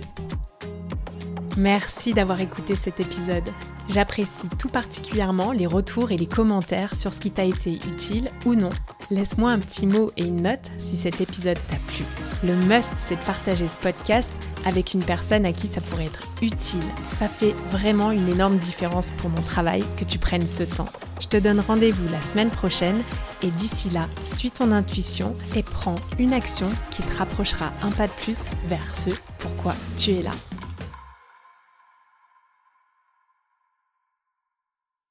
Merci 1.56 2.12
d'avoir 2.12 2.40
écouté 2.40 2.74
cet 2.74 2.98
épisode. 2.98 3.48
J'apprécie 3.88 4.48
tout 4.58 4.68
particulièrement 4.68 5.52
les 5.52 5.66
retours 5.68 6.10
et 6.10 6.16
les 6.16 6.26
commentaires 6.26 6.96
sur 6.96 7.14
ce 7.14 7.20
qui 7.20 7.30
t'a 7.30 7.44
été 7.44 7.74
utile 7.74 8.30
ou 8.46 8.56
non. 8.56 8.70
Laisse-moi 9.12 9.52
un 9.52 9.60
petit 9.60 9.86
mot 9.86 10.10
et 10.16 10.24
une 10.24 10.42
note 10.42 10.68
si 10.80 10.96
cet 10.96 11.20
épisode 11.20 11.58
t'a 11.70 11.76
plu. 11.92 12.04
Le 12.42 12.56
must, 12.56 12.92
c'est 12.96 13.14
de 13.14 13.24
partager 13.24 13.68
ce 13.68 13.76
podcast 13.76 14.32
avec 14.66 14.92
une 14.92 15.04
personne 15.04 15.46
à 15.46 15.52
qui 15.52 15.68
ça 15.68 15.80
pourrait 15.82 16.06
être 16.06 16.22
utile. 16.42 16.80
Ça 17.16 17.28
fait 17.28 17.54
vraiment 17.70 18.10
une 18.10 18.28
énorme 18.28 18.56
différence 18.56 19.12
pour 19.12 19.30
mon 19.30 19.42
travail 19.42 19.84
que 19.96 20.04
tu 20.04 20.18
prennes 20.18 20.48
ce 20.48 20.64
temps. 20.64 20.88
Je 21.22 21.28
te 21.28 21.36
donne 21.36 21.60
rendez-vous 21.60 22.08
la 22.10 22.20
semaine 22.20 22.50
prochaine 22.50 23.00
et 23.42 23.50
d'ici 23.50 23.88
là, 23.90 24.08
suis 24.26 24.50
ton 24.50 24.72
intuition 24.72 25.36
et 25.54 25.62
prends 25.62 25.94
une 26.18 26.32
action 26.32 26.66
qui 26.90 27.02
te 27.02 27.16
rapprochera 27.16 27.72
un 27.82 27.92
pas 27.92 28.08
de 28.08 28.12
plus 28.12 28.38
vers 28.66 28.94
ce 28.94 29.10
pourquoi 29.38 29.74
tu 29.96 30.10
es 30.10 30.22
là. 30.22 30.32